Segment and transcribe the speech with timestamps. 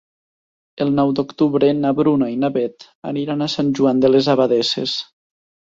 [0.85, 4.99] El nou d'octubre na Bruna i na Beth aniran a Sant Joan de les Abadesses.